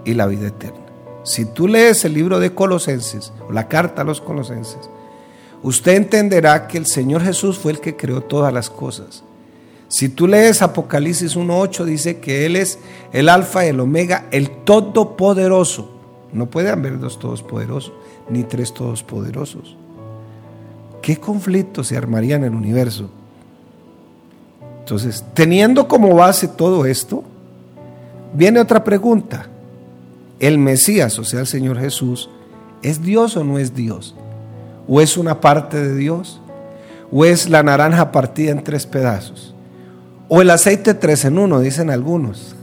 [0.05, 0.79] y la vida eterna.
[1.25, 4.81] Si tú lees el libro de Colosenses, o la carta a los Colosenses,
[5.63, 9.25] usted entenderá que el Señor Jesús fue el que creó todas las cosas
[9.93, 12.79] si tú lees Apocalipsis 1.8, dice que Él es
[13.13, 15.91] el alfa, el omega, el todopoderoso.
[16.33, 17.93] No puede haber dos todopoderosos,
[18.31, 19.77] ni tres todopoderosos.
[21.03, 23.11] ¿Qué conflicto se armaría en el universo?
[24.79, 27.23] Entonces, teniendo como base todo esto,
[28.33, 29.47] viene otra pregunta.
[30.41, 32.31] ¿El Mesías, o sea, el Señor Jesús,
[32.83, 34.15] es Dios o no es Dios?
[34.89, 36.41] ¿O es una parte de Dios?
[37.13, 39.52] ¿O es la naranja partida en tres pedazos?
[40.35, 42.57] O el aceite tres en uno, dicen algunos.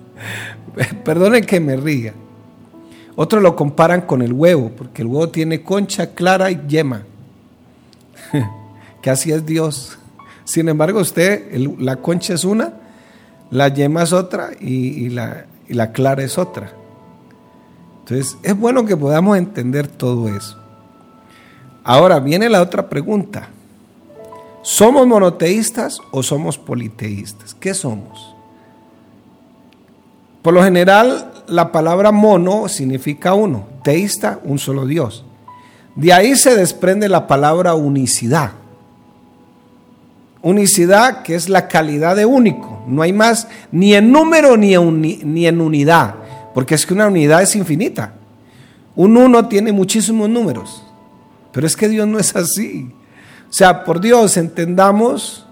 [1.04, 2.14] Perdonen que me ría.
[3.16, 7.02] Otros lo comparan con el huevo, porque el huevo tiene concha, clara y yema.
[9.02, 9.98] que así es Dios.
[10.44, 12.72] Sin embargo, usted, la concha es una,
[13.50, 16.72] la yema es otra y, la, y la clara es otra.
[17.98, 20.58] Entonces, es bueno que podamos entender todo eso.
[21.84, 23.50] Ahora viene la otra pregunta.
[24.62, 27.54] ¿Somos monoteístas o somos politeístas?
[27.54, 28.34] ¿Qué somos?
[30.42, 35.24] Por lo general, la palabra mono significa uno, teísta, un solo Dios.
[35.94, 38.52] De ahí se desprende la palabra unicidad.
[40.42, 42.82] Unicidad que es la calidad de único.
[42.86, 45.00] No hay más ni en número ni en,
[45.34, 46.14] ni en unidad.
[46.54, 48.14] Porque es que una unidad es infinita.
[48.96, 50.82] Un uno tiene muchísimos números.
[51.52, 52.90] Pero es que Dios no es así.
[53.50, 55.44] O sea, por Dios, entendamos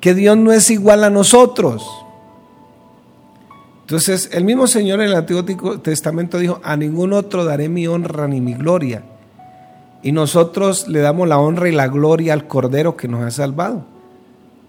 [0.00, 1.86] que Dios no es igual a nosotros.
[3.82, 5.44] Entonces, el mismo Señor en el Antiguo
[5.80, 9.02] Testamento dijo, a ningún otro daré mi honra ni mi gloria.
[10.02, 13.84] Y nosotros le damos la honra y la gloria al Cordero que nos ha salvado.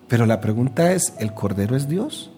[0.10, 2.32] Pero la pregunta es, ¿el Cordero es Dios?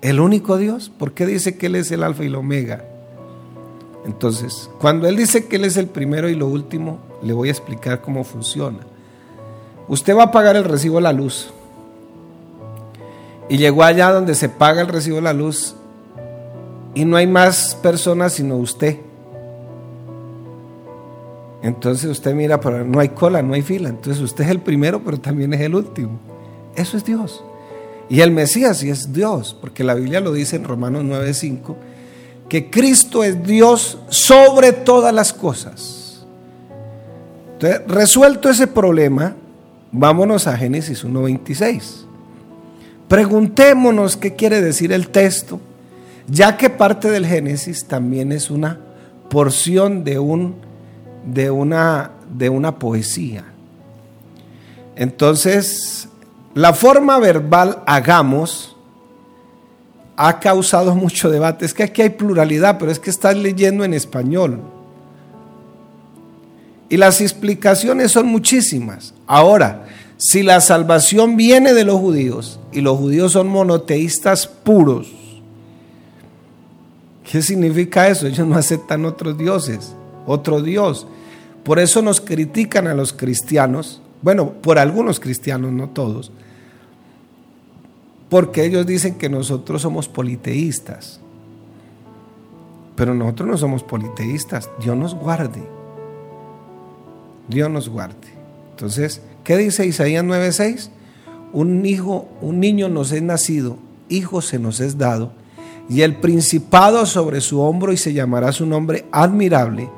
[0.00, 0.88] ¿El único Dios?
[0.88, 2.82] ¿Por qué dice que Él es el alfa y el omega?
[4.06, 7.52] Entonces, cuando Él dice que Él es el primero y lo último, le voy a
[7.52, 8.80] explicar cómo funciona.
[9.88, 11.50] Usted va a pagar el recibo de la luz.
[13.48, 15.74] Y llegó allá donde se paga el recibo de la luz
[16.94, 18.98] y no hay más personas sino usted.
[21.62, 23.88] Entonces usted mira, pero no hay cola, no hay fila.
[23.88, 26.18] Entonces usted es el primero, pero también es el último.
[26.74, 27.44] Eso es Dios.
[28.08, 31.76] Y el Mesías sí es Dios, porque la Biblia lo dice en Romanos 9:5
[32.48, 36.01] que Cristo es Dios sobre todas las cosas.
[37.62, 39.36] Entonces, resuelto ese problema,
[39.92, 42.06] vámonos a Génesis 1.26.
[43.06, 45.60] Preguntémonos qué quiere decir el texto,
[46.26, 48.80] ya que parte del Génesis también es una
[49.30, 50.56] porción de, un,
[51.24, 53.44] de, una, de una poesía.
[54.96, 56.08] Entonces,
[56.54, 58.76] la forma verbal hagamos
[60.16, 61.64] ha causado mucho debate.
[61.64, 64.81] Es que aquí hay pluralidad, pero es que estás leyendo en español.
[66.92, 69.14] Y las explicaciones son muchísimas.
[69.26, 69.86] Ahora,
[70.18, 75.10] si la salvación viene de los judíos y los judíos son monoteístas puros,
[77.24, 78.26] ¿qué significa eso?
[78.26, 79.94] Ellos no aceptan otros dioses,
[80.26, 81.06] otro Dios.
[81.64, 86.30] Por eso nos critican a los cristianos, bueno, por algunos cristianos, no todos,
[88.28, 91.20] porque ellos dicen que nosotros somos politeístas.
[92.96, 94.68] Pero nosotros no somos politeístas.
[94.78, 95.62] Dios nos guarde.
[97.52, 98.16] Dios nos guarde.
[98.70, 100.90] Entonces, ¿qué dice Isaías 9:6?
[101.52, 103.76] Un hijo, un niño nos es nacido,
[104.08, 105.32] hijo se nos es dado,
[105.88, 109.88] y el principado sobre su hombro y se llamará su nombre admirable,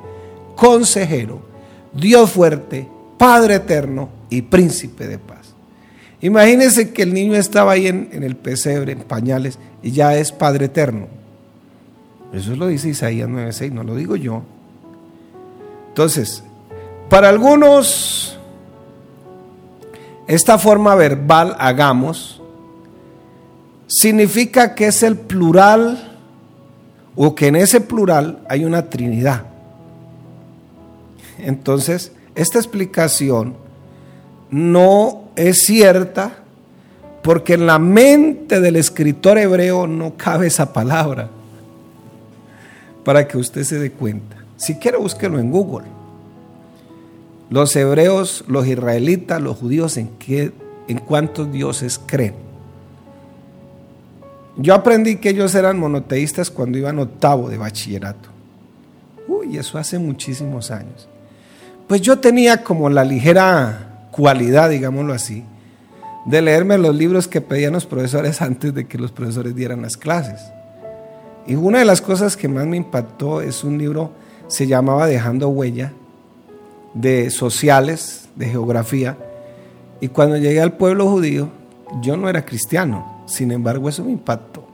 [0.57, 1.43] consejero,
[1.93, 5.55] Dios fuerte, Padre eterno y príncipe de paz.
[6.21, 10.67] Imagínense que el niño estaba ahí en, el pesebre, en pañales, y ya es Padre
[10.67, 11.07] Eterno.
[12.33, 14.43] Eso lo dice Isaías 9:6, no lo digo yo.
[15.89, 16.43] Entonces,
[17.15, 18.37] para algunos,
[20.27, 22.43] esta forma verbal, hagamos,
[23.87, 26.19] significa que es el plural
[27.15, 29.45] o que en ese plural hay una trinidad.
[31.39, 33.55] Entonces, esta explicación
[34.51, 36.33] no es cierta
[37.23, 41.29] porque en la mente del escritor hebreo no cabe esa palabra.
[43.05, 44.35] Para que usted se dé cuenta.
[44.57, 45.94] Si quiere, búsquelo en Google.
[47.55, 50.51] Los hebreos, los israelitas, los judíos, ¿en, qué,
[50.89, 52.35] en cuántos dioses creen?
[54.57, 58.29] Yo aprendí que ellos eran monoteístas cuando iban octavo de bachillerato.
[59.29, 61.09] Uy, eso hace muchísimos años.
[61.87, 65.45] Pues yo tenía como la ligera cualidad, digámoslo así,
[66.27, 69.97] de leerme los libros que pedían los profesores antes de que los profesores dieran las
[69.97, 70.41] clases.
[71.47, 74.11] Y una de las cosas que más me impactó es un libro,
[74.49, 75.93] se llamaba Dejando Huella,
[76.95, 79.19] de sociales, de geografía.
[80.01, 81.49] Y cuando llegué al pueblo judío,
[82.01, 84.67] yo no era cristiano, sin embargo eso me impactó.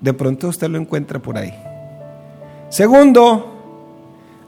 [0.00, 1.52] De pronto usted lo encuentra por ahí.
[2.70, 3.50] Segundo,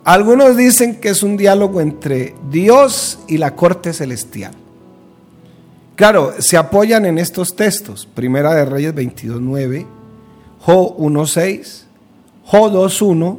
[0.04, 4.52] algunos dicen que es un diálogo entre Dios y la corte celestial.
[5.94, 8.08] Claro, se apoyan en estos textos.
[8.12, 9.86] Primera de Reyes 22.9,
[10.60, 11.82] Jo 1.6,
[12.46, 13.38] Jo 2.1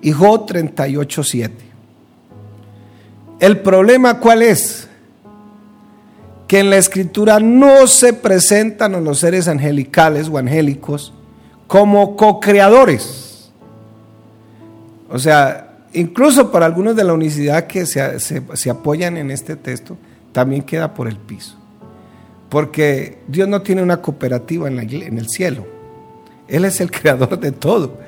[0.00, 1.73] y Jo 38.7.
[3.44, 4.88] El problema cuál es?
[6.48, 11.12] Que en la escritura no se presentan a los seres angelicales o angélicos
[11.66, 13.50] como co-creadores.
[15.10, 19.98] O sea, incluso para algunos de la unicidad que se, apoyan en este texto,
[20.32, 21.58] también queda por el piso.
[22.48, 25.66] Porque Dios no tiene una cooperativa en, en el cielo.
[26.48, 27.98] Él es el creador de todo.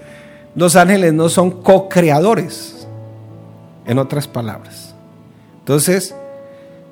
[0.55, 2.89] Los ángeles no son co-creadores,
[3.85, 4.86] en otras palabras.
[5.67, 6.15] Entonces,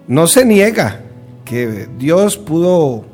[0.09, 0.99] no se niega
[1.45, 3.05] que Dios pudo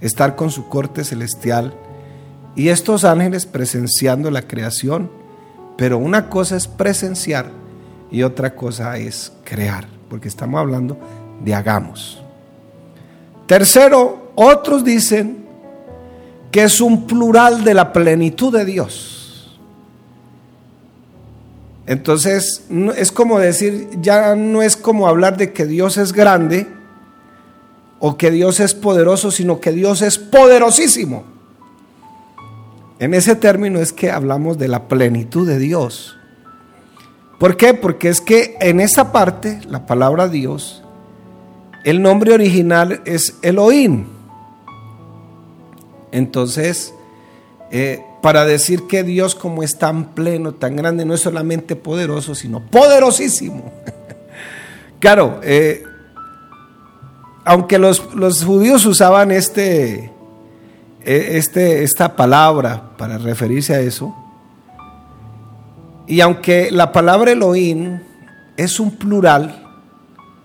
[0.00, 1.74] estar con su corte celestial
[2.54, 5.10] y estos ángeles presenciando la creación,
[5.76, 7.50] pero una cosa es presenciar
[8.12, 10.96] y otra cosa es crear, porque estamos hablando
[11.44, 12.22] de hagamos.
[13.48, 15.44] Tercero, otros dicen
[16.52, 19.19] que es un plural de la plenitud de Dios.
[21.90, 22.62] Entonces,
[22.96, 26.68] es como decir, ya no es como hablar de que Dios es grande
[27.98, 31.24] o que Dios es poderoso, sino que Dios es poderosísimo.
[33.00, 36.16] En ese término es que hablamos de la plenitud de Dios.
[37.40, 37.74] ¿Por qué?
[37.74, 40.84] Porque es que en esa parte, la palabra Dios,
[41.84, 44.06] el nombre original es Elohim.
[46.12, 46.94] Entonces,
[47.70, 52.34] eh, para decir que Dios como es tan pleno, tan grande, no es solamente poderoso,
[52.34, 53.72] sino poderosísimo.
[54.98, 55.84] claro, eh,
[57.44, 58.00] aunque los,
[58.44, 60.10] judíos usaban este,
[61.04, 64.14] eh, este, esta palabra para referirse a eso,
[66.06, 68.00] y aunque la palabra Elohim
[68.56, 69.64] es un plural,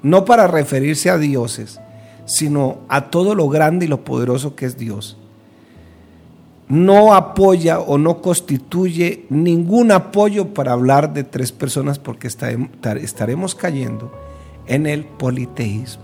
[0.04, 1.80] no para referirse a dioses,
[2.26, 5.18] sino a todo lo grande y lo poderoso que es Dios.
[6.68, 14.12] No apoya o no constituye ningún apoyo para hablar de tres personas porque estaremos cayendo
[14.66, 16.04] en el politeísmo.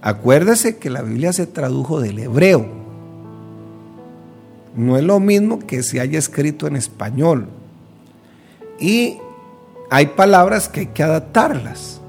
[0.00, 2.66] Acuérdese que la Biblia se tradujo del hebreo.
[4.76, 7.48] No es lo mismo que se haya escrito en español.
[8.80, 9.18] Y
[9.90, 12.00] hay palabras que hay que adaptarlas.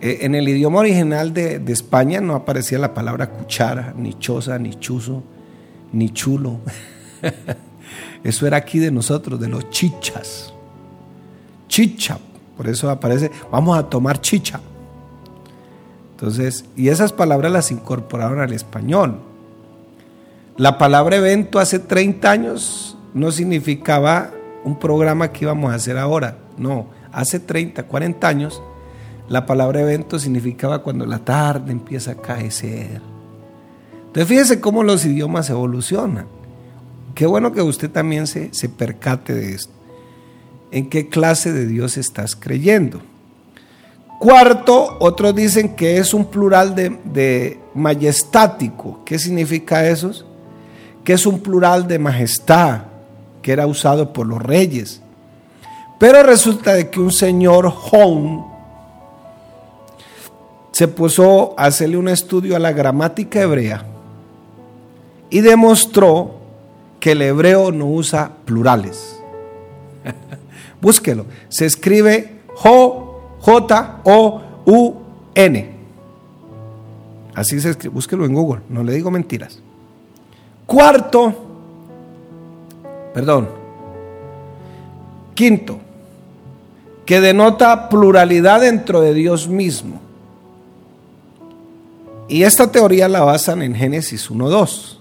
[0.00, 4.74] Eh, en el idioma original de, España no aparecía la palabra cuchara, ni choza, ni
[4.74, 5.22] chuzo,
[5.92, 6.60] ni chulo.
[8.24, 10.52] Eso era aquí de nosotros, de los chichas.
[11.68, 12.18] Chicha,
[12.56, 14.60] por eso aparece, vamos a tomar chicha.
[16.12, 19.20] Entonces, y esas palabras las incorporaron al español.
[20.56, 24.30] La palabra evento hace 30 años no significaba
[24.64, 26.38] un programa que íbamos a hacer ahora.
[26.56, 28.62] No, hace 30, 40 años
[29.28, 33.00] la palabra evento significaba cuando la tarde empieza a caecer.
[34.16, 36.24] Entonces fíjese cómo los idiomas evolucionan.
[37.14, 39.74] Qué bueno que usted también se, se percate de esto.
[40.70, 43.02] ¿En qué clase de Dios estás creyendo?
[44.18, 49.02] Cuarto, otros dicen que es un plural de, de majestático.
[49.04, 50.10] ¿Qué significa eso?
[51.04, 52.84] Que es un plural de majestad,
[53.42, 55.02] que era usado por los reyes.
[55.98, 58.46] Pero resulta de que un señor Hong
[60.72, 63.84] se puso a hacerle un estudio a la gramática hebrea
[65.30, 66.36] y demostró
[67.00, 69.18] que el hebreo no usa plurales.
[70.80, 71.26] Búsquelo.
[71.48, 73.36] Se escribe J-O-U-N.
[77.34, 77.94] Así se escribe.
[77.94, 78.62] Búsquelo en Google.
[78.68, 79.58] No le digo mentiras.
[80.66, 81.32] Cuarto,
[83.14, 83.48] perdón.
[85.34, 85.78] Quinto,
[87.04, 90.00] que denota pluralidad dentro de Dios mismo.
[92.28, 94.96] Y esta teoría la basan en Génesis 1.2.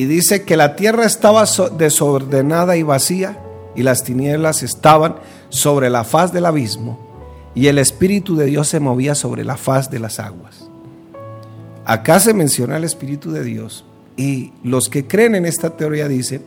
[0.00, 1.44] Y dice que la tierra estaba
[1.76, 3.38] desordenada y vacía
[3.76, 5.16] y las tinieblas estaban
[5.50, 6.98] sobre la faz del abismo
[7.54, 10.70] y el Espíritu de Dios se movía sobre la faz de las aguas.
[11.84, 13.84] Acá se menciona el Espíritu de Dios
[14.16, 16.46] y los que creen en esta teoría dicen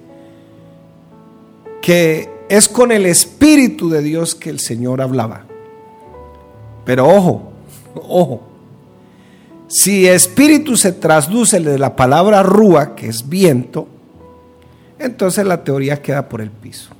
[1.83, 5.45] que es con el Espíritu de Dios que el Señor hablaba.
[6.85, 7.53] Pero ojo,
[7.93, 8.52] ojo,
[9.73, 13.87] si espíritu se traduce de la palabra rúa, que es viento,
[14.99, 16.91] entonces la teoría queda por el piso.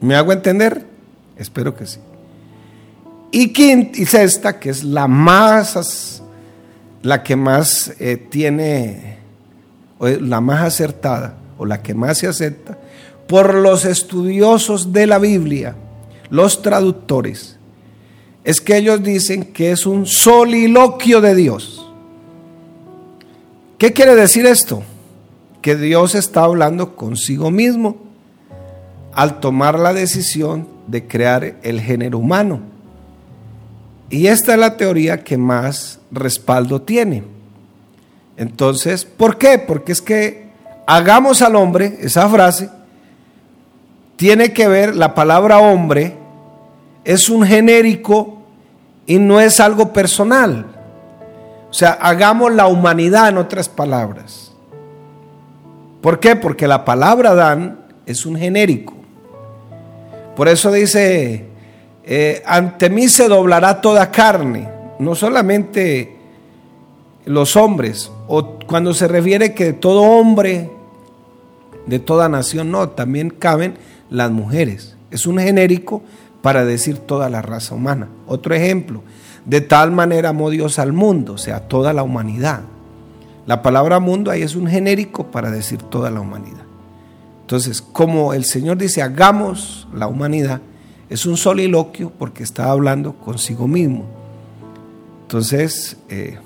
[0.00, 0.86] ¿Me hago entender?
[1.36, 2.00] Espero que sí.
[3.30, 6.22] Y quinta y sexta, que es la más,
[7.02, 9.18] la que más eh, tiene,
[10.00, 12.78] la más acertada, o la que más se acepta,
[13.28, 15.74] por los estudiosos de la Biblia,
[16.30, 17.58] los traductores,
[18.44, 21.86] es que ellos dicen que es un soliloquio de Dios.
[23.78, 24.82] ¿Qué quiere decir esto?
[25.60, 27.96] Que Dios está hablando consigo mismo
[29.12, 32.60] al tomar la decisión de crear el género humano.
[34.10, 37.24] Y esta es la teoría que más respaldo tiene.
[38.36, 39.58] Entonces, ¿por qué?
[39.58, 40.48] Porque es que
[40.86, 42.70] hagamos al hombre, esa frase,
[44.16, 46.21] tiene que ver la palabra hombre
[47.04, 48.38] es un genérico
[49.06, 50.66] y no es algo personal.
[51.70, 54.52] O sea, hagamos la humanidad en otras palabras.
[56.00, 56.36] ¿Por qué?
[56.36, 58.94] Porque la palabra Dan es un genérico.
[60.36, 61.46] Por eso dice,
[62.04, 66.16] eh, ante mí se doblará toda carne, no solamente
[67.24, 70.70] los hombres, o cuando se refiere que todo hombre
[71.86, 73.74] de toda nación, no, también caben
[74.10, 74.96] las mujeres.
[75.10, 76.02] Es un genérico
[76.42, 78.08] para decir toda la raza humana.
[78.26, 79.02] Otro ejemplo,
[79.46, 82.62] de tal manera amó Dios al mundo, o sea, toda la humanidad.
[83.46, 86.62] La palabra mundo ahí es un genérico para decir toda la humanidad.
[87.42, 90.60] Entonces, como el Señor dice, hagamos la humanidad,
[91.10, 94.04] es un soliloquio porque está hablando consigo mismo.
[95.22, 96.38] Entonces, eh,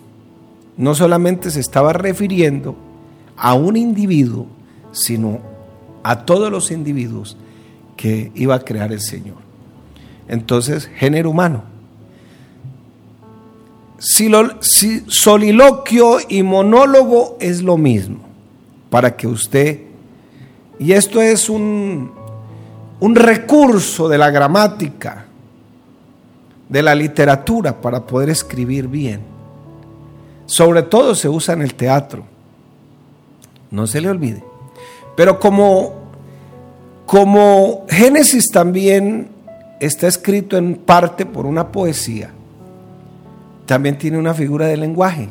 [0.77, 2.77] no solamente se estaba refiriendo
[3.37, 4.47] a un individuo,
[4.93, 5.41] sino
[6.03, 7.37] a todos los individuos
[7.97, 9.46] que iba a crear el Señor.
[10.29, 11.65] Entonces, género humano.
[15.09, 18.19] Soliloquio y monólogo es lo mismo,
[18.91, 19.81] para que usted,
[20.79, 22.13] y esto es un,
[23.01, 25.27] un recurso de la gramática,
[26.69, 29.21] de la literatura para poder escribir bien.
[30.47, 32.25] Sobre todo se usa en el teatro.
[33.71, 34.45] No se le olvide.
[35.17, 35.95] Pero como,
[37.07, 39.31] como Génesis también
[39.81, 42.31] está escrito en parte por una poesía,
[43.67, 45.29] también tiene una figura de lenguaje.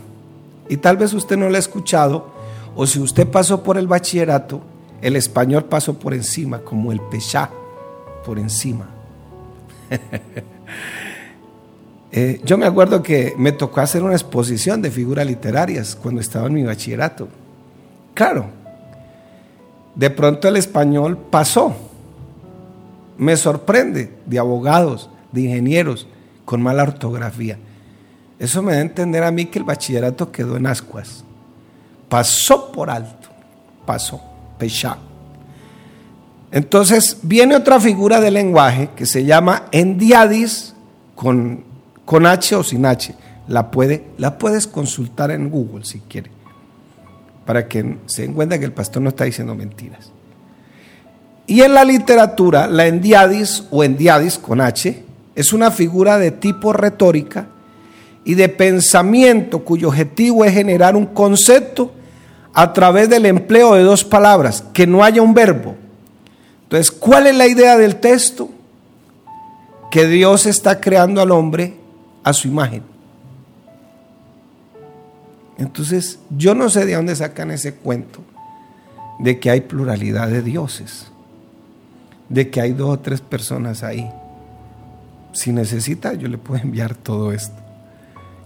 [0.68, 2.32] Y tal vez usted no la ha escuchado,
[2.76, 4.62] o si usted pasó por el bachillerato,
[5.02, 7.50] el español pasó por encima, como el pechá,
[8.26, 8.90] por encima.
[12.18, 16.48] Eh, yo me acuerdo que me tocó hacer una exposición de figuras literarias cuando estaba
[16.48, 17.28] en mi bachillerato.
[18.14, 18.46] Claro,
[19.96, 21.76] de pronto el español pasó,
[23.18, 26.08] me sorprende de abogados, de ingenieros
[26.46, 27.58] con mala ortografía.
[28.40, 31.24] Eso me da a entender a mí que el bachillerato quedó en ascuas.
[32.10, 33.30] Pasó por alto,
[33.86, 34.22] pasó,
[34.58, 34.98] pechá.
[36.52, 40.74] Entonces viene otra figura del lenguaje que se llama endiadis
[41.16, 41.64] con,
[42.06, 43.16] con H o sin H.
[43.48, 46.32] La, puede, la puedes consultar en Google si quieres,
[47.46, 50.12] para que se den cuenta que el pastor no está diciendo mentiras.
[51.48, 55.04] Y en la literatura, la endiadis o endiadis con H
[55.36, 57.48] es una figura de tipo retórica
[58.24, 61.92] y de pensamiento cuyo objetivo es generar un concepto
[62.54, 65.76] a través del empleo de dos palabras, que no haya un verbo.
[66.64, 68.50] Entonces, ¿cuál es la idea del texto?
[69.92, 71.76] Que Dios está creando al hombre
[72.24, 72.82] a su imagen.
[75.60, 78.22] Entonces, yo no sé de dónde sacan ese cuento
[79.20, 81.12] de que hay pluralidad de dioses
[82.30, 84.10] de que hay dos o tres personas ahí.
[85.34, 87.56] Si necesita, yo le puedo enviar todo esto.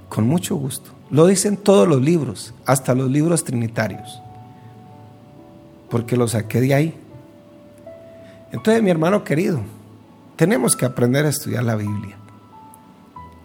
[0.10, 0.92] Con mucho gusto.
[1.12, 4.22] Lo dicen todos los libros, hasta los libros trinitarios.
[5.90, 6.96] Porque lo saqué de ahí.
[8.52, 9.62] Entonces, mi hermano querido,
[10.36, 12.18] tenemos que aprender a estudiar la Biblia.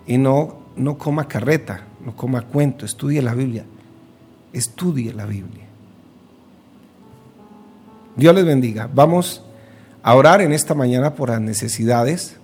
[0.06, 3.64] Y no, no coma carreta, no coma cuento, estudie la Biblia.
[4.52, 5.64] Estudie la Biblia.
[8.16, 8.88] Dios les bendiga.
[8.92, 9.43] Vamos
[10.04, 12.36] a orar en esta mañana por las necesidades